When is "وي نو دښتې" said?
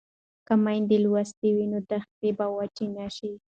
1.55-2.29